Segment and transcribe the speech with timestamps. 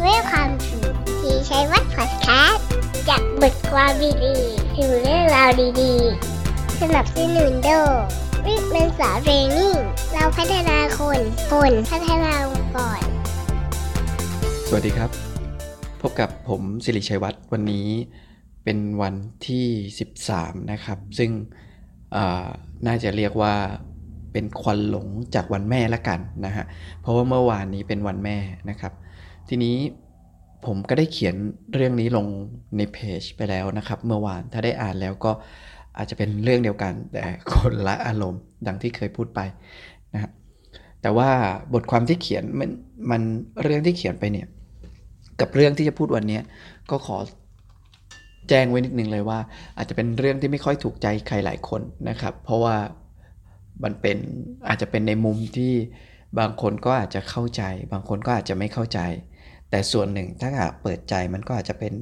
[0.00, 0.78] เวลคัมทู
[1.20, 2.66] ที่ใช้วัดพอดแคสต์
[3.08, 3.92] จากบทความ
[4.24, 5.50] ดีๆถึงเรื่องราว
[5.80, 7.90] ดีๆ สนับสนุนโดย
[8.46, 9.74] วิกเมนสาเรนิ่ง
[10.12, 11.20] เราพัฒนาคน
[11.50, 13.00] คนพัฒนาองค์กร
[14.68, 15.10] สวัสดีครับ
[16.00, 17.88] พบกับผมสิริชัยวัฒน์วันนี้
[18.64, 19.14] เป็นวัน
[19.46, 19.66] ที่
[20.18, 21.30] 13 นะครับ ซึ่ง
[22.86, 23.54] น่าจะเรียกว่า
[24.32, 26.64] เป็นควันหลงจากวันแม่ละกันนะฮะ
[27.00, 28.38] เพราะว่าเมื่อวานนี้เป็นวันแม่
[28.70, 28.92] นะครับ
[29.48, 29.76] ทีนี้
[30.66, 31.34] ผมก็ได้เขียน
[31.74, 32.26] เรื่องนี้ลง
[32.76, 35.32] ในเพจไปแล้วนะครับ เมื่อวานถ้าได้อ่านแล้วก็
[35.96, 39.40] อาจจะเป็นเรื่องเดียวกัน แต่คนละอารมณ์ดังที่เคยพูดไป
[40.14, 40.30] นะฮะ
[41.02, 41.30] แต่ว่า
[41.74, 42.70] บทความที่เขียนมัน
[43.10, 43.22] มัน
[43.62, 44.46] เรื่องที่เขียนไปเนี่ย
[45.40, 46.40] กับเรื่องที่จะพูดวันนี้
[46.90, 47.16] ก็ขอ
[48.48, 49.38] แจ้งไว้นิดนึงเลยว่า
[49.76, 52.76] อาจจะเป็นเรื่องที่ไม่ค่อยถูกใจใครหลายคนนะครับ เพราะว่า
[53.84, 54.16] มันเป็น
[54.68, 55.72] อาจจะเป็นในมุมที่
[56.38, 57.62] บางคนก็อาจจะเข้าใจ
[57.92, 59.00] บางคนก็อาจจะไม่เข้าใจ
[59.70, 61.92] แต่ส่วนหนึ่งถ้าหากเปิดใจมันก็อาจจะเป็น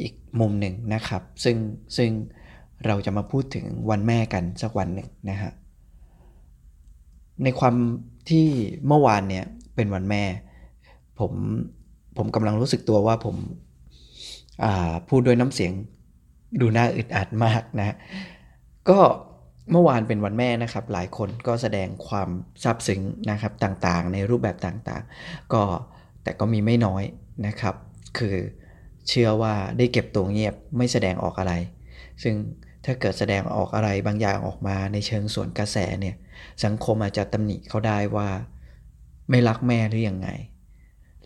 [0.00, 1.56] อีกมุมหนึ่งนะครับ ซึ่ง
[1.96, 2.10] ซึ่ง
[2.86, 5.52] เราจะมาพูดถึงวันแม่กันสักวันหนึ่งนะฮะ
[7.44, 7.74] ในความ
[8.28, 8.46] ที่
[8.86, 9.44] เมื่อวานเนี่ย
[9.76, 10.22] เป็นวันแม่
[11.20, 11.32] ผม
[12.16, 15.72] ผมกำลังรู้สึกตัวว่าผมาพูดด้วยน้ำเสียง
[16.60, 17.96] ดูน่าอึดอัดมากนะ
[18.88, 18.98] ก็
[19.72, 22.28] เมื่อวานเป็นวันแม่นะครับ หลายคนก็แสดงความ
[22.62, 25.62] ซาบซึ้งนะครับต่างๆ ในรูปแบบต่างๆ ก็
[26.28, 27.04] แต่ก็มีไม่น้อย
[27.46, 27.74] นะครับ
[28.18, 28.36] คือ
[29.08, 31.54] เชื่อว่าได้เก็บตัวเงียบไม่แสดงออกอะไร
[32.22, 32.34] ซึ่ง
[32.84, 36.16] ถ้าเกิดแสดงออกอะไรบางอย่างออกมาในเชิงส่วนกระแสเนี่ย
[36.64, 38.28] สังคมอาจจะตำหนิเขาได้ว่า
[39.30, 40.28] ไม่รักแม่หรือยังไง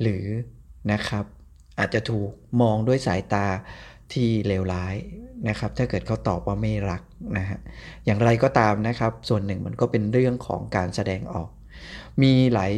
[0.00, 0.24] หรือ
[0.92, 1.24] นะครับ
[1.78, 3.46] อาจจะถูกมองด้วยสายตา
[4.12, 4.94] ที่เลวร้าย
[5.48, 7.02] นะครับ ถ้าเกิดเขาตอบว่าไม่รัก
[7.38, 7.58] นะฮะ
[8.04, 11.48] อย่างไรก็ตามนะครับ ส่วนหนึ่งมันก็เป็นเรื่องของการแสดงออก
[12.22, 12.72] มีหลาย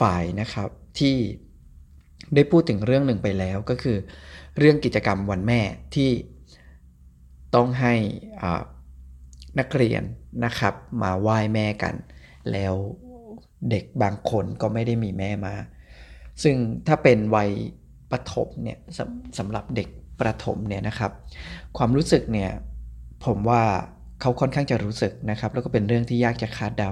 [0.00, 0.68] ฝ่ายนะครับ
[1.00, 1.16] ที่
[2.34, 3.96] ได้พูดถึงเรื่องหนึ่งไปแล้วก็คือ
[4.58, 5.60] เรื่องกิจกรรมวันแม่
[5.94, 6.10] ที่
[7.54, 7.94] ต้องให้
[9.58, 10.02] นักเรียน
[10.44, 11.94] นะครับมาไหว้แม่กัน
[12.52, 12.74] แล้ว
[13.70, 15.54] เด็กบางคนก็ไม่ได้มีแม่มา
[16.42, 16.56] ซึ่ง
[16.86, 17.50] ถ้าเป็นวัย
[18.10, 19.88] ประถมเนี่ยสำสำหรับเด็ก
[20.20, 21.12] ประถมเนี่ยนะครับ
[21.76, 22.50] ความรู้สึกเนี่ย
[23.24, 23.62] ผมว่า
[24.20, 26.90] เขาค่อนข้างจะรู้สึกนะครับ แล้วก็เป็นเรื่องที่ยากจะคาดเดา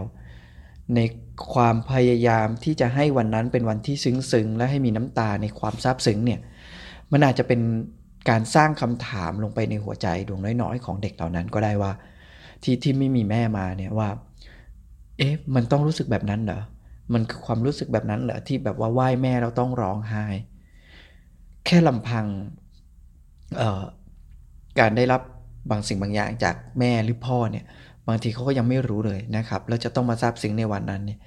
[0.94, 1.00] ใน
[1.54, 6.40] ความพยายามที่จะให้วันนั้นเป็นวันที่ซึ้งๆและให้มีน้ำตาในความซาบซึ้งเนี่ย
[7.12, 7.60] มันอาจจะเป็น
[8.30, 11.92] การสร้างคำถามลงไปในหัวใจดวงน้อยๆ ของเด็กเหล่านั้นก็ได้ว่า
[12.62, 14.08] ที่ที่ไม่มีแม่มาเนี่ยว่า
[15.18, 16.60] เอ๊ะมันต้องรู้สึกแบบนั้นเหรอ
[17.12, 20.24] มันคือความรู้สึกแบบนั้นเหรอที่แบบว่าไหว้แม่เราต้องร้องไห้
[21.66, 22.26] แค่ลำพัง
[24.78, 25.22] การได้รับ
[25.70, 27.64] บางสิ่งบางอย่างจากแม่หรือพ่อเนี่ย
[28.08, 31.18] บางทีเขาก็ยังไม่รู้เลยนะครับ แล้วจะต้องมาทราบซึ้งในวันนั้นเนี่ย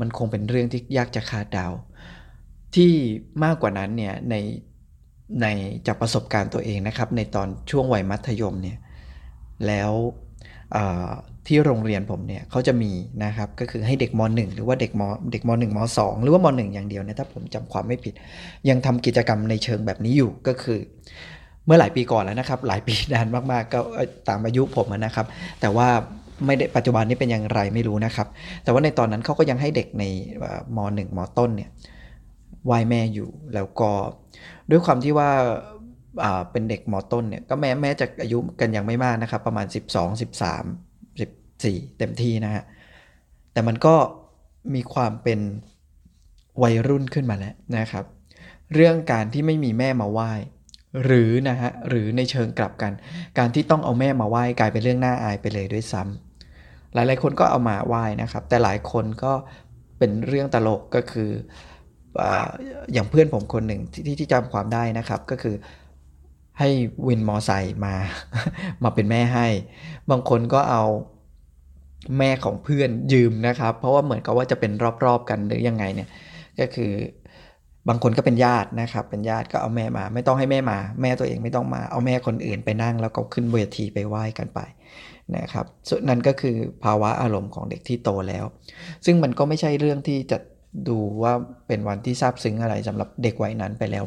[0.00, 1.66] มันคงเป็นเรื่องที่ยากจะคาดเดา
[2.74, 2.90] ที่
[3.44, 4.34] มากกว่านั้นเนี่ยใน
[5.42, 5.46] ใน
[5.86, 8.78] จากประสบการณ์ตัวเองนะครับ ในตอนช่วงวัยมัธยมเนี่ย
[9.66, 9.92] แล้ว
[11.46, 12.92] ที่โรงเรียนผมเนี่ยเขาจะมี
[13.24, 15.02] นะครับก็คือให้เด็กม .1 หรือว่าเด็กม
[15.32, 18.14] เด็กม .1 ม .2 หรือว่าม .1 อย่างเดียวนี่ยถ้าผมจำความไม่ผิด
[18.68, 20.78] ยังทำกิจกรรมในเชิงแบบนี้อยู่ก็คือ
[21.66, 23.80] เมื่อหลายปีก่อนแล้วนะครับ หลายปีนานมากๆก็
[24.28, 25.26] ตามอายุผมนะครับ
[25.60, 25.88] แต่ว่า
[26.46, 28.26] ไม่ได้ปัจจุบันนี้เป็นอย่างไรไม่รู้นะครับ
[28.62, 30.04] แต่ว่าในตอนนั้นเขาก็ยังให้เด็กใน
[30.38, 31.70] เอ่อม .1 มต้นเนี่ย
[32.66, 33.90] ไหวแม่อยู่แล้วก็
[34.70, 35.30] ด้วยความที่ว่า
[36.24, 39.76] อ่าเป็นเด็กมต้นเนี่ยก็แม้แม้จะอายุกันยังไม่มากนะครับ ประมาณ 12
[40.20, 40.22] 13
[41.18, 42.64] 14 เต็มที่นะฮะ
[43.52, 43.94] แต่มันก็
[44.74, 45.40] มีความเป็น
[46.62, 48.04] วัยรุ่นขึ้นมาแล้วนะครับ
[48.74, 50.32] เรื่องการที่ไม่มีแม่มาไหว้
[51.04, 52.92] หรือนะฮะหรือในเชิงกลับกัน
[53.38, 59.32] การที่ต้องเอาแม่มาไหว้กลายเป็นเรื่องน่าอายไปเลยด้วยซ้ำหลายๆคนก็เอามาไหว้นะครับ แต่หลายคนก็
[59.98, 61.30] เป็นเรื่องตลกก็คือ
[62.92, 65.56] อย่างเพื่อนผมคนหนึ่งที่ที่ที่จำความได้นะครับก็คือ
[66.58, 66.68] ให้
[67.08, 67.94] วินมอไซค์มา
[68.82, 69.46] มาเป็นแม่ให้
[70.10, 70.84] บางคนก็เอา
[72.18, 74.72] แม่ของเพื่อนยืมนะครับ เพราะว่าเหมือนกับว่าจะเป็น
[75.04, 76.08] รอบๆกันหรือยังไงเนี่ย
[76.60, 76.92] ก็คือ
[77.88, 84.60] บางคนก็เป็นญาตินะครับ เป็นญาติก็เอาแม่มา ไม่ต้องให้แม่มา แม่ตัวเองไม่ต้องมา เอาแม่คนอื่นไปนั่งแล้วก็ขึ้นเวทีไปไหว้กันไป
[85.36, 88.44] นะครับส่วนนั้นก็คือภาวะอารมณ์ของเด็กที่โตแล้ว
[89.04, 90.38] ซึ่งมันก็ไม่ใช่เรื่องที่จะ
[90.88, 91.32] ดูว่า
[91.66, 94.04] เป็นวันที่ซาบซึ้งอะไรสำหรับเด็กวัยนั้นไปแล้ว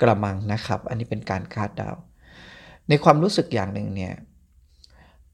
[0.00, 1.90] กระมังนะครับ อันนี้เป็นการคาดเดา
[2.88, 4.14] ในความรู้สึกอย่างหนึ่งเนี่ย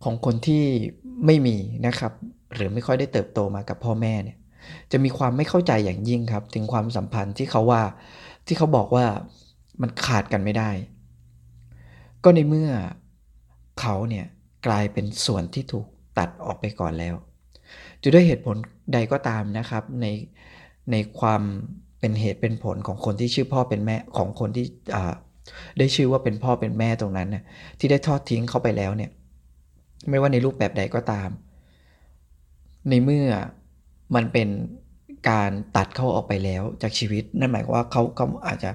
[0.04, 0.64] ของคนที่
[1.26, 1.56] ไม่มี
[1.86, 2.12] นะครับ
[2.54, 4.38] หรือไม่ค่อยได้เติบโตมากับพ่อแม่เนี่ย
[4.92, 7.82] จะมีความไม่เข้าใจอย่างยิ่งครับ ถึงความสัมพันธ์ที่เขาว่า
[8.46, 9.06] ที่เขาบอกว่า
[9.82, 10.70] มันขาดกันไม่ได้
[12.24, 12.70] ก็ในเมื่อ
[13.80, 14.26] เขาเนี่ย
[14.66, 15.86] กลายเป็นส่วนที่ถูก
[16.18, 17.14] ตัดออกไปก่อนแล้ว
[18.02, 18.56] จะด้วยเหตุผล
[18.94, 20.06] ใดก็ตามนะครับ ใน
[20.90, 21.42] ในความ
[22.00, 24.66] เป็นเหตุเป็นผลของคนที่ชื่อพ่อเป็นแม่ของคนที่
[25.78, 27.44] ได้ชื่อว่าเป็นพ่อเป็นแม่ตรงนั้นนี่ย
[27.78, 29.10] ที่ได้ทอดทิ้งเขาไปแล้วเนี่ย
[30.08, 31.28] ไม่ว่าในรูปแบบใดก็ตาม
[32.90, 33.26] ในเมื่อ
[34.14, 34.48] มันเป็น
[35.30, 38.70] การตัดเขาออกไปแล้วจากชีวิต นั่นหมายความว่าเขาเขาอาจจะ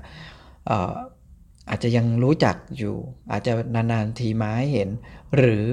[1.70, 2.96] อาจจะยังรู้จักอยู่
[3.32, 4.90] อาจจะนานๆทีมาให้เห็น
[5.36, 5.64] หรือ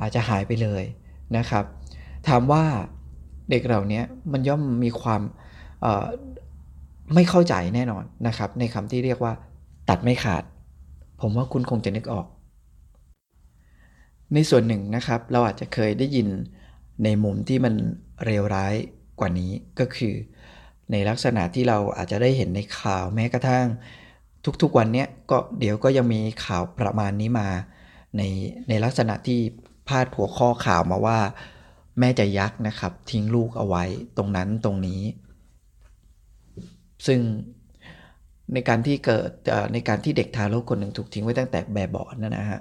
[0.00, 0.84] อาจจะหายไปเลย
[1.36, 1.64] นะครับ
[2.28, 2.64] ถามว่า
[3.50, 5.22] เด็กเหล่านี้มันย่อมมีความ
[7.14, 9.32] ไม่เข้าใจแน่นอนนะครับ ในคำที่เรียกว่า
[9.88, 10.42] ตัดไม่ขาด
[11.20, 12.26] ผมว่าคุณคงจะนึกออก
[14.34, 16.28] ในส่วนหนึ่งนะครับ เราอาจจะเคยได้ยิน
[17.04, 17.74] ในมุมที่มัน
[18.24, 18.74] เลวร้าย
[19.20, 20.14] กว่านี้ก็คือ
[20.92, 23.66] ในลักษณะที่เราอาจจะได้เห็นในข่าวแม้กระทั่ง
[24.62, 27.48] ทุกๆวันนี้ก็เดี๋ยวก็ยังมีข่าวประมาณนี้มา
[28.16, 28.22] ใน
[28.68, 29.40] ในลักษณะที่
[29.88, 31.18] พาดหัวข้อข่าวมาว่า
[31.98, 33.84] แม่จะยักษ์นะครับ ทิ้งลูกเอาไว้
[34.16, 35.02] ตรงนั้นตรงนี้
[37.06, 37.20] ซึ่ง
[38.52, 39.30] ในการที่เกิด
[39.72, 42.60] ในการที่เด็กทารกคนหนึ่งถูกทิ้งไว้ตั้งแต่แบบบอนั่นนะฮะ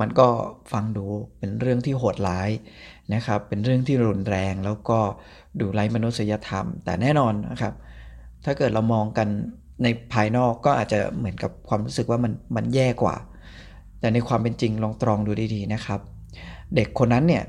[0.00, 0.28] มันก็
[0.72, 1.06] ฟังดู
[1.38, 2.50] เป็นเรื่องที่โหดร้าย
[3.14, 4.98] นะครับ เป็นเรื่องที่รุนแรงแล้วก็
[5.60, 7.74] ดูไร้มนุษยธรรม แต่แน่นอนนะครับ
[8.44, 9.28] ถ้าเกิดเรามองกัน
[9.82, 13.16] ในภายนอกก็อาจจะเหมือนกับความรู้สึกว่ามันมันแย่กว่า
[14.00, 16.00] แต่ในความเป็นจริงลองตรองดูดีๆนะครับ
[16.74, 17.42] เด็กคนนั้นเนี่ย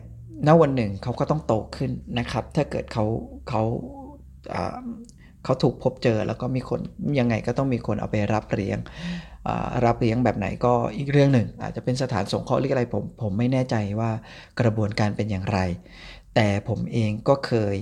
[0.47, 3.05] ณวันหนึ่งเขาก็ต้องโตขึ้นนะครับ ถ้าเกิดเขา
[3.49, 3.61] เขา
[5.43, 6.79] เขาถูกพบเจอแล้วก็มีคน
[7.19, 8.79] ยังไงก็ต้องมีคนเอาไปรับเลี้ยง
[9.85, 14.11] รับเลี้ยงแบบไหนก็อีกเรื่องหนึ่ง อาจจะเป็นสถานสงเคราะห์หรืออะไรผมผมไม่แน่ใจว่า
[14.59, 15.59] กระบวนการเป็นอย่างไร
[16.35, 17.75] แต่ผมเองก็เคย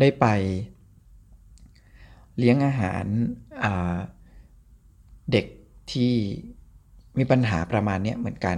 [0.00, 0.26] ได้ไป
[2.38, 3.04] เลี้ยงอาหาร
[5.32, 5.46] เด็ก
[5.92, 6.14] ที่
[7.18, 8.56] มีปัญหาประมาณนี้เหมือนกัน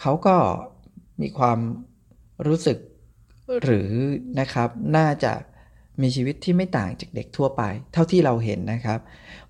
[0.00, 0.36] เขาก็
[1.20, 1.58] มีความ
[2.46, 2.78] รู้สึก
[3.62, 3.90] หรือ
[4.40, 5.32] นะครับน่าจะ
[6.02, 7.62] มีชีวิตที่ไม่ต่างจากเด็กทั่วไป
[7.92, 9.00] เท่าที่เราเห็นนะครับ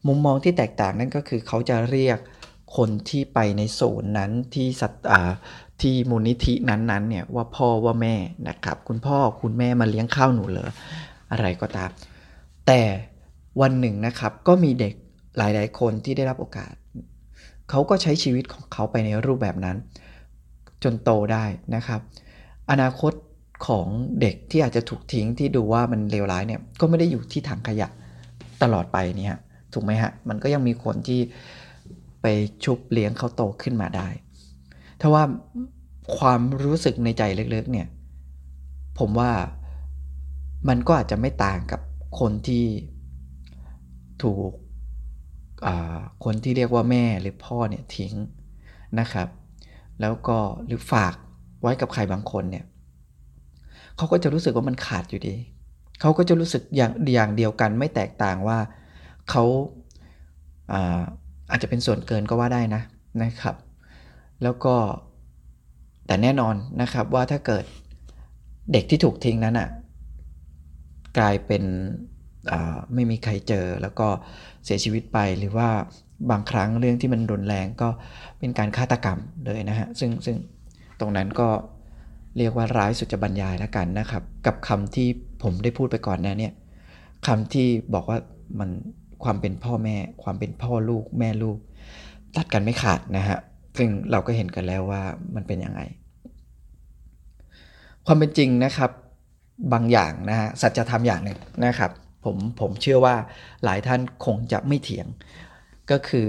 [0.07, 2.19] มุมมองที่แตกต่างนั่นก็คือเขาจะเรียก
[2.77, 4.93] คนที่ไปในศูนย์นั้นที่สัต
[5.83, 8.15] ที่มูลนิธินั้นๆเนี่ยว่าพ่อว่าแม่
[8.49, 10.71] นะครับ คุณพ่อคุณแม่มาเลี้ยงข้าวหนูเหรอ
[11.33, 11.91] อะไรก็ตาม
[12.67, 12.83] แต่
[13.61, 14.95] วันหนึ่งนะครับก็มีเด็ก
[15.37, 16.75] หลาย ๆ คนที่ได้รับโอกาส
[17.71, 19.77] เขาก็ใช้ชีวิตของเขาไปในรูปแบบนั้น
[20.83, 21.45] จนโตได้
[21.75, 22.01] นะครับ
[22.71, 23.13] อนาคต
[23.67, 23.87] ของ
[24.21, 27.89] เด็กที่อาจจะถูกทิ้งที่ดูว่ามันเลวร้ายเนี่ยก็ไม่ได้อยู่ที่ถังขยะ
[28.63, 29.39] ตลอดไปเนี่ย
[29.73, 31.21] ถูกไหมฮะมันก็ยังมีคนที่
[32.23, 32.27] ไป
[32.65, 34.09] ชุบเลี้ยงเขาโตขึ้นมาได้
[35.01, 35.25] ถ้าว่า
[36.19, 37.23] ความรู้สึกในใจ
[37.55, 37.89] ลึกๆเนี่ย
[38.99, 39.33] ผมว่า
[40.69, 41.81] มันก็อาจจะไม่ต่างกับ
[42.21, 42.65] คนที่
[44.23, 44.51] ถูก
[46.25, 48.15] คนที่เรียกว่าแม่หรือพ่อเนี่ยทิ้ง
[49.01, 49.29] นะครับ
[50.01, 51.15] แล้วก็หรือฝาก
[51.63, 52.65] ไว้กับใครบางคนเนี่ย
[53.97, 55.35] เขาก็จะรู้สึกว่ามันขาดอยู่ดี
[56.01, 58.59] เขาก็จะรู้สึกอย่างอย่างเดียวกันไม่แตกต่างว่า
[59.31, 59.45] เขา
[60.73, 61.01] อา
[61.51, 62.83] อาจจะเป็นส่วนเกินก็ว่าได้นะ
[63.23, 63.57] นะครับ
[64.43, 64.75] แล้วก็
[66.07, 67.65] แต่แน่นอนนะครับว่าถ้าเกิด
[68.73, 69.69] เด็กที่ถูกทิ้งนั้นอะ
[71.19, 71.63] กลายเป็น
[72.95, 74.09] ไม่มีใครเจอแล้วก็
[74.65, 75.69] เสียชีวิตไปหรือว่า
[76.31, 77.89] บางครั้งเรื่องที่มันรุนแรงก็
[78.39, 80.37] เป็นการฆาตกรรมเลยนะฮะซึ่งซึ่ง
[81.01, 81.49] ตรงนั้นก็
[82.39, 85.09] เรียกว่าร้ายสุดจะบรรยายแล้วกันนะครับ กับคำที่
[85.43, 86.53] ผมได้พูดไปก่อนนะเนี่ย
[87.27, 88.19] คำที่บอกว่า
[88.59, 88.71] มัน
[89.25, 91.59] ความเป็นพ่อแม่ ความเป็นพ่อลูกแม่ลูก
[92.37, 93.39] ตัดกันไม่ขาดนะฮะ
[93.79, 95.03] ซึ่งเราก็เห็นกันแล้วว่า
[95.35, 95.81] มันเป็นยังไง
[98.07, 98.91] ความเป็นจริงนะครับ
[99.73, 101.91] บางอย่างนะฮะสัจธรรมอย่างหนึ่งนะครับ
[102.25, 103.17] ผมผมเชื่อว่า
[103.65, 105.07] หลายท่านคงจะไม่เถียง
[105.91, 106.29] ก็คือ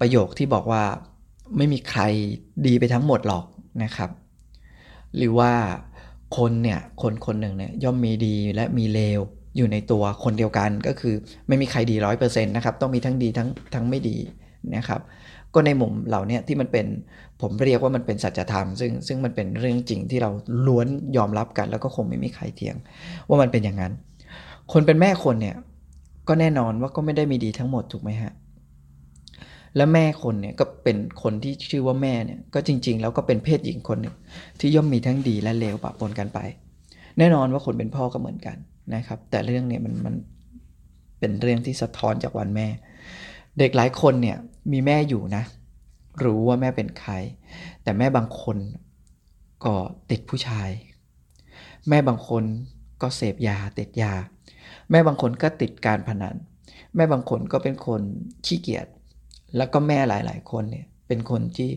[0.00, 0.82] ประโยคที่บอกว่า
[1.56, 2.02] ไม่มีใคร
[2.66, 3.44] ดีไปทั้งหมดหรอก
[3.84, 4.10] นะครับ
[5.16, 5.52] หรือว่า
[6.36, 9.20] คนเนี่ยคนคนหนึ่งเนี่ยย่อมมีดีและมีเลว
[9.56, 11.14] อยู่ในตัวคนเดียวกันก็คือ
[11.48, 14.16] ไม่มีใครดีร้อยเปอร์เซ็นต์นะครับต้องมีทั้งดีทั้งทั้งไม่ดี
[14.76, 15.00] นะครับ
[15.54, 16.86] ก็ในมุมเหล่านี้ที่มันเป็น
[17.40, 20.30] ผมเรียกว่ามันเป็นสัจธรรม ซึ่งซึ่งมันเป็นเรื่องจริงที่เรา
[20.66, 20.86] ล้วน
[21.16, 22.76] ยอมรับกัน แล้วก็คงไม่มีใครเถียง
[23.28, 23.92] ว่ามันเป็นอย่างนั้น
[24.72, 25.56] คนเป็นแม่คนเนี่ย
[26.28, 28.32] ก็แน่นอนว่าก็ไม่ได้มีดีทั้งหมดถูกไหมฮะ
[29.76, 34.16] และแม่คนเนี่ยก็เป็นคนที่ชื่อว่าแม่เนี่ยก็จริง ๆ แล้วก็เป็นเพศหญิงคนหนึ่ง
[34.60, 36.38] ที่ย่อมมีทั้งดีและเลวปะปนกันไป
[37.18, 38.56] แน่นอนว่าคนเป็นพ่อก็เหมือนกัน
[38.94, 40.14] นะครับ แต่เรื่องเนี่ยมันมัน
[41.18, 42.66] เป็นเรื่องที่สะท้อนจากวันแม่
[43.58, 44.36] เด็กหลายคนเนี่ย
[44.72, 45.42] มีแม่อยู่นะ
[46.24, 47.12] รู้ว่าแม่เป็นใคร
[47.82, 48.58] แต่แม่บางคน
[49.64, 49.74] ก็
[50.10, 50.70] ติดผู้ชาย
[51.88, 52.44] แม่บางคน
[53.02, 54.14] ก็เสพยาติดยา
[54.90, 56.36] แม่บางคนก็ติดการพนัน
[56.96, 58.02] แม่บางคนก็เป็นคน
[58.46, 58.86] ขี้เกียจ
[59.56, 61.70] แล้วก็แม่หลาย ๆ คนเนี่ยเป็นคนที่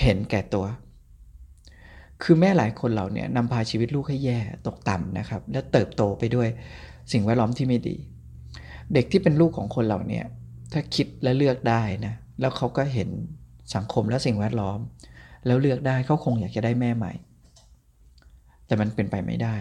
[0.00, 0.66] เห็นแก่ตัว
[2.22, 6.48] คือแม่หลายคนเหล่านี้นำพาชีวิตลูกให้แย่ตกต่ำนะครับ และเติบโตไปด้วย
[7.12, 7.96] สิ่งแวดล้อมที่ไม่ดี
[8.94, 10.22] เด็กที่เป็นลูกของคนเหล่านี้
[10.72, 13.08] ถ้าคิดและเลือกได้นะแล้วเขาก็เห็น
[13.74, 14.78] สังคมและสิ่งแวดล้อม
[15.46, 17.12] แล้วเลือกได้เขาคงอยากจะได้แม่ใหม่
[18.66, 19.56] แต่มันเป็นไปไม่ได้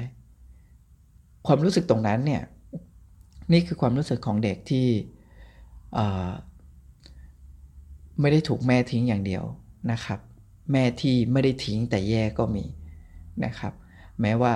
[1.47, 2.43] ความรู้สึกตรงนั้นเนี่ย
[3.53, 4.87] นี่คือความรู้สึกของเด็กที่
[8.21, 9.43] ไม่ได้ถูกแม่ทิ้งอย่างเดียว
[9.91, 10.19] นะครับ
[10.71, 12.65] แม่ที่ไม่ได้ทิ้งแต่แย่ก็มี
[13.45, 13.73] นะครับ
[14.21, 14.53] แม้ว่า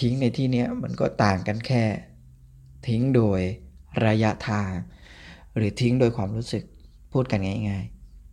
[0.00, 1.84] ทิ้งในที่นี้มันก็ต่างกันแค่
[2.88, 3.40] ทิ้งโดย
[4.06, 4.70] ระยะทาง
[5.56, 6.64] หรือทิ้งโดยความรู้สึก
[7.12, 7.84] พูดกันง่าย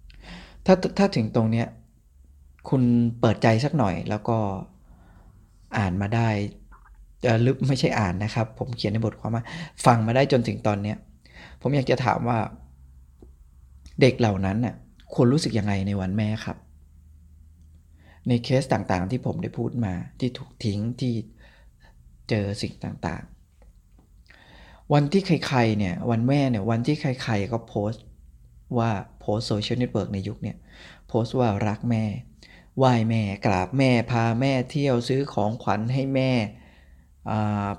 [0.07, 1.67] ๆ ถ้าถ้าถึงตรงเนี้ย
[2.69, 2.83] คุณ
[3.19, 4.37] เปิดใจสักหน่อยแล้วก็
[5.77, 6.29] อ่านมาได้
[7.45, 9.43] ลึกไม่ใช่อ่านนะครับ ผมเขียนในบทความว่า
[9.85, 10.97] ฟังมาได้จนถึงตอนเนี้ย
[11.61, 12.37] ผมอยากจะถามว่า
[14.01, 14.75] เด็กเหล่านั้นน่ะ
[15.13, 16.57] ควรรู้สึกยังไงในวันแม่ครับ
[18.27, 21.13] ในเคสต่างๆ ที่ผมได้พูดมาที่ถูกทิ้งที่
[22.29, 28.03] เจอสิ่งต่างๆ วันที่ใครๆเนี่ยวันแม่เนี่ยวันที่ใครๆก็โพสต์
[28.77, 30.57] ว่าโพสต์ social network ในยุคเนี่ย
[31.07, 32.03] โพสต์ว่ารักแม่
[32.77, 36.31] ไหว้แม่กราบแม่พาแม่เที่ยวซื้อของขวัญให้แม่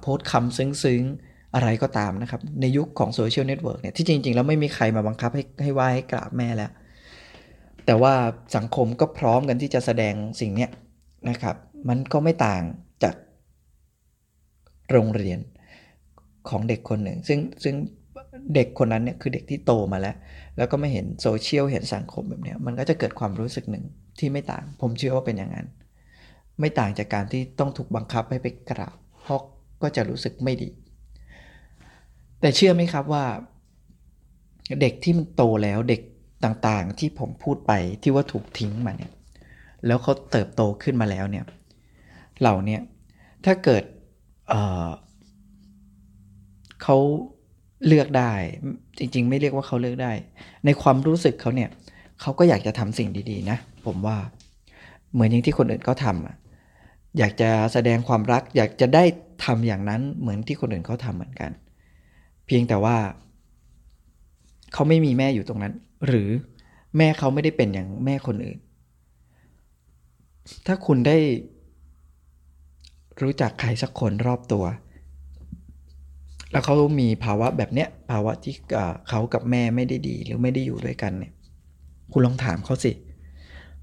[0.01, 6.71] โพสต์คำซึ้งๆ อะไรก็ตามนะครับ ในยุคของ social network เนี่ยที่จริง ๆ แล้วไม่มีใครมาบังคับให้ให้ไหว้ให้กราบแม่แล้ว
[7.87, 8.15] แต่ว่า
[8.57, 10.69] สังคมก็พร้อมกันที่จะแสดงสิ่งนี้
[11.31, 11.57] นะครับ
[11.89, 12.63] มันก็ไม่ต่าง
[13.03, 13.15] จาก
[14.93, 15.39] โรงเรียน
[16.49, 17.75] ของเด็กคนหนึ่ง ซึ่งซึ่ง
[18.55, 20.17] เด็กคนนั้นเนี่ยคือเด็กที่โตมาแล้ว
[20.57, 23.85] แล้วก็ไม่เห็นโซเชียลเห็นสังคมแบบนี้มันก็จะเกิดความรู้สึกหนึ่ง
[24.19, 25.67] ที่ไม่ต่าง ผมเชื่อว่าเป็นอย่างนั้น
[26.61, 29.41] ไม่ต่างจากการที่ต้องถูกบังคับให้ไปกราบเพราะ
[29.83, 30.69] ก็จะรู้สึกไม่ดี
[32.41, 33.25] แต่เชื่อไหมครับว่า
[34.81, 36.01] เด็กที่มันโตแล้วเด็ก
[36.45, 39.13] ต่างๆ ที่ผมพูดไปที่ว่าถูกทิ้งมาเนี่ย
[39.87, 41.45] แล้วเขาเติบโตขึ้นมาแล้วเนี่ย
[42.41, 42.79] เหล่านี้
[43.45, 43.83] ถ้าเกิด
[44.49, 46.97] เเขา
[47.87, 48.33] เลือกได้
[48.99, 50.13] จริง ๆ ไม่เรียกว่าเขาเลือกได้
[50.65, 51.71] ในความรู้สึกเขาเนี่ย
[52.21, 54.17] เขาก็อยากจะทำสิ่งดี ๆ นะ ผมว่า
[55.13, 59.05] เหมือนอย่างที่คนอื่นเขาทำอยากจะแสดงความรัก อยากจะได้
[59.45, 61.51] ทำอย่างนั้นเหมือนที่คนอื่นเขาทำเหมือนกัน
[62.49, 62.97] เพียงแต่ว่า
[64.73, 65.75] เขาไม่มีแม่อยู่ตรงนั้น
[66.07, 66.29] หรือ
[66.97, 68.59] แม่เขาไม่ได้เป็นอย่างแม่คนอื่น
[70.67, 71.19] ถ้าคุณได้
[73.23, 74.65] รู้จักใครสักคนรอบตัว
[76.53, 78.55] แล้วเขามีภาวะแบบเนี้ย ภาวะที่
[79.09, 81.33] เขากับแม่ไม่ได้ดี หรือไม่ได้อยู่ด้วยกันเนี่ย
[82.13, 82.93] คุณลองถามเขาสิ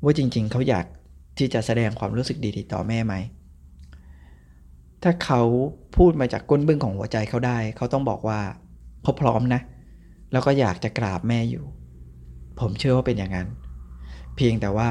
[0.04, 0.86] ว่าจริง ๆ เขาอยาก
[1.38, 3.14] ที่จะแสดงความรู้สึกดีๆต่อแม่ไหม
[5.08, 5.42] ถ้าเขา
[5.98, 8.40] พูดมาจากก้นบึ้งของหัวใจเขาได้ เขาต้องบอกว่า
[9.04, 9.62] เขาพร้อมนะ
[10.32, 11.66] แล้วก็อยากจะกราบแม่อยู่
[12.60, 13.48] ผมเชื่อว่าเป็นอย่างนั้น
[14.36, 14.90] เพียงแต่ว่า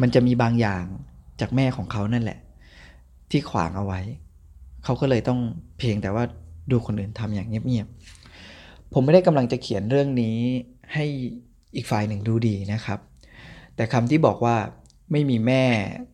[0.00, 0.84] มันจะมีบางอย่าง
[1.40, 2.38] จากแม่ของเขานั่นแหละ
[3.30, 4.00] ที่ขวางเอาไว้
[4.84, 5.40] เขาก็เลยต้อง
[5.78, 6.24] เพียงแต่ว่า
[6.70, 10.36] ดูคนอื่นทำอย่างเงียบๆ ผมไม่ได้กำลังจะเขียนเรื่องนี้
[10.94, 11.04] ให้
[11.76, 12.98] อีกฝ่ายหนึ่งดูดีนะครับ
[13.76, 14.56] แต่คำที่บอกว่า
[15.12, 15.62] ไม่มีแม่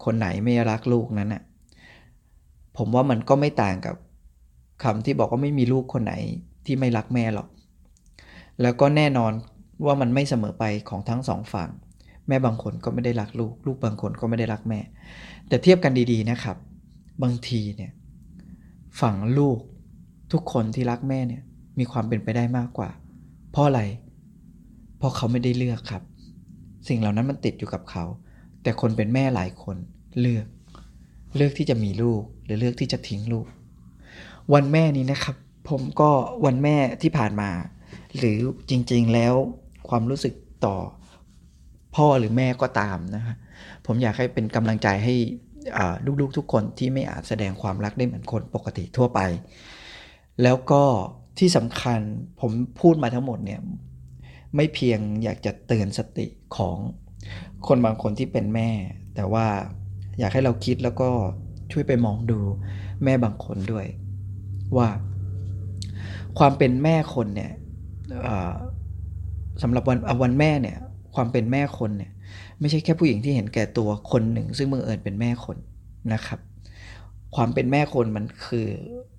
[0.04, 1.42] คนไหนไม่รักลูกนั้นน่ะ
[2.78, 3.96] ผมว่ามันก็ไม่ต่างกับ
[4.82, 6.14] คำที่บอกว่าไม่มีลูกคนไหน
[6.66, 7.48] ที่ไม่รักแม่หรอก
[8.62, 9.32] แล้วก็แน่นอน
[9.86, 11.70] ว่ามันไม่เสมอไปของทั้งสองฝั่ง
[12.28, 14.80] แม่บางคนก็ไม่ได้รักลูก ลูกบางคนก็ไม่ได้รักแม่
[15.48, 16.56] แต่เทียบกันดีๆนะครับ
[17.22, 17.92] บางทีเนี่ย
[19.00, 19.58] ฝั่งลูก
[20.32, 21.42] ทุกคนที่รักแม่เนี่ย
[21.78, 22.90] มีความเป็นไปได้มากกว่า
[23.50, 23.82] เพราะอะไร
[24.98, 26.02] เพราะเขาไม่ได้เลือกครับ
[26.88, 28.04] สิ่งเหล่านั้นมันติดอยู่กับเขา
[28.62, 29.76] แต่คนเป็นแม่หลายคน
[30.20, 30.46] เลือก
[31.36, 33.46] เลือกที่จะมีลูกหรือเลือกที่จะทิ้งลูก
[34.54, 35.36] วันแม่นี้นะครับ
[35.70, 36.10] ผมก็
[36.44, 37.50] วันแม่ที่ผ่านมา
[38.18, 38.38] หรือ
[38.70, 39.34] จริงๆแล้ว
[39.88, 40.34] ความรู้สึก
[40.66, 40.76] ต่อ
[41.96, 43.36] พ่อหรือแม่ก็ตามนะฮะ
[43.86, 45.14] ผมอยากให้เป็นกำลังใจให้
[46.20, 49.20] ลูกๆทุกคนที่ไม่อาจแสดงความรักได้เหมือนคนปกติทั่วไป
[50.42, 50.82] แล้วก็
[51.38, 52.00] ที่สำคัญ
[52.40, 53.60] ผมพูดมาทั้งหมดเนี่ย
[54.56, 56.76] ไม่เพียงอยากจะเตือนสติของ
[57.68, 58.70] คนบางคนที่เป็นแม่
[59.14, 59.46] แต่ว่า
[60.18, 61.08] อยากให้เราคิดแล้วก็
[61.72, 62.38] ช่วยไปมองดู
[63.04, 63.86] แม่บางคนด้วย
[64.76, 64.88] ว่า
[66.38, 67.52] ความเป็นแม่คนเนี่ย
[69.62, 70.76] สำหรับวันวันแม่เนี่ย
[71.14, 72.12] ความเป็นแม่คนเนี่ย
[72.60, 75.56] ไม่ใช่แค่ผู้หญิงที่เห็นแก่ตัวคนหนึ่ง ซึ่งบังเอิญเป็นแม่คน
[76.12, 76.40] นะครับ
[77.36, 78.68] ความเป็นแม่คนมันคือ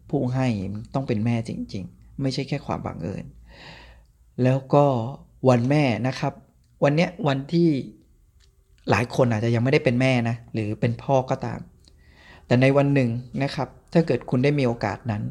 [0.10, 3.25] ผู้ให้มันต้องเป็นแม่จริง ๆ ไม่ใช่แค่ความบังเอิญ
[4.44, 4.86] แล้วก็
[5.50, 6.34] วันแม่นะครับ
[6.84, 7.70] วันเนี้ยวันที่
[8.91, 11.60] หลายคนอาจจะยังไม่ได้เป็นแม่นะ หรือเป็นพ่อก็ตาม
[12.48, 13.10] แต่ในวันหนึ่ง
[13.43, 15.24] นะครับ ถ้าเกิดคุณได้มีโอกาสนั้น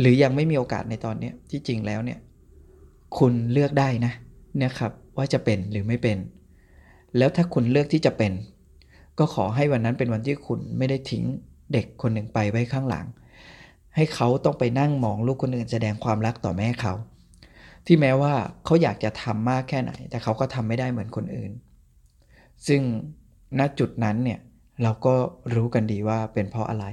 [0.00, 2.18] หรือยังไม่มีโอกาสในตอนนี้ที่จริงแล้วเนี่ย
[3.18, 4.12] คุณเลือกได้นะ
[4.64, 6.18] นะครับ ว่าจะเป็นหรือไม่เป็น
[7.18, 8.32] แล้วถ้าคุณเลือกที่จะเป็น
[9.18, 11.24] ก็ขอให้วันนั้นเป็นวันที่คุณไม่ได้ทิ้ง
[11.72, 13.06] เด็กคนหนึ่งไปไว้ข้างหลัง
[13.96, 16.94] ให้เขาต้องไปนั่งมองลูกคนอื่นแสดงความรักต่อแม่เขา
[17.86, 18.34] ที่แม้ว่า
[18.64, 21.50] เขาอยากจะทำมากแค่ไหน แต่เขาก็ทำไม่ได้เหมือนคนอื่น
[22.66, 22.80] ซึ่ง
[23.58, 24.40] ณจุดนั้นเนี่ย
[24.82, 25.14] เราก็
[25.54, 26.84] รู้กันดีว่าเป็นเพราะอะไร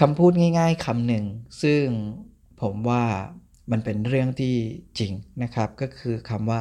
[0.00, 1.24] คำพูดง่าย ๆคำหนึ่ง
[1.62, 1.82] ซึ่ง
[2.62, 3.02] ผมว่า
[3.70, 4.54] มันเป็นเรื่องที่
[4.98, 6.60] จริงนะครับ ก็คือคำว่า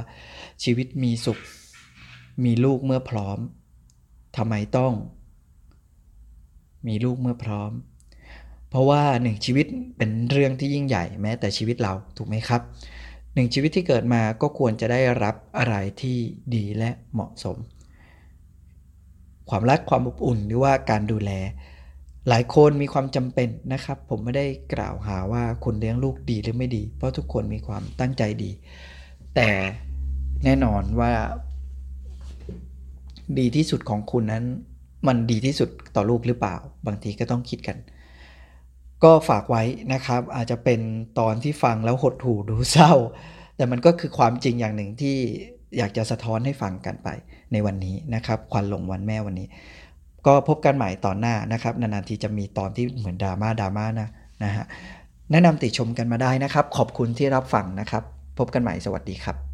[0.63, 1.39] ชีวิตมีสุข
[2.45, 3.39] มีลูกเมื่อพร้อม
[4.37, 4.93] ทำไมต้อง
[6.87, 7.71] มีลูกเมื่อพร้อม
[8.69, 9.65] เพราะว่าหนึ่งชีวิต
[9.97, 12.61] เป็นเรื่องที่ยิ่งใหญ่แม้แต่ชีวิตเราถูกไหมครับ
[13.35, 16.17] หนึ่งชีวิตที่เกิดมาก็ควรจะได้รับอะไรที่
[16.55, 17.57] ดีและเหมาะสม
[19.49, 21.31] ความรักความอบอุ่นหรือว่าการดูแล
[22.29, 28.51] หลายคนมีความจำเป็นนะครับ ผมไม่ได้กล่าวหาว่าคุณเลี้ยงลูกดีหรือไม่ดี เพราะทุกคนมีความตั้งใจดี
[29.35, 29.49] แต่
[30.43, 31.13] แน่นอนว่า
[33.39, 34.43] ดีที่สุดของคุณนั้น
[35.07, 37.77] มันดีที่สุดต่อลูกหรือเปล่า บางทีก็ต้องคิดกัน
[39.03, 40.79] ก็ฝากไว้นะครับ อาจจะเป็น
[41.19, 42.93] ตอนที่ฟังแล้วหดหู่ดูเศร้า
[43.55, 45.17] แต่มันก็คือความจริงอย่างหนึ่งที่
[45.77, 47.09] อยากจะสะท้อนให้ฟังกันไป
[47.51, 49.47] ในวันนี้นะครับ ควันหลงวันแม่วันนี้
[50.27, 54.09] ก็พบกันใหม่ตอนหน้านะครับ นานๆทีจะมีตอนที่เหมือนดราม่าดราม่านะ
[54.43, 54.65] นะฮะ
[55.31, 58.03] แนะนำติชมกันมาได้นะครับ ขอบคุณที่รับฟังนะครับ
[58.37, 59.35] พบกันใหม่สวัสดีครับ